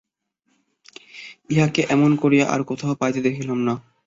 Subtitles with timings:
[1.49, 2.93] ইহাকে এমন করিয়া আর কোথাও
[3.17, 3.73] দেখিতে পাইতাম না।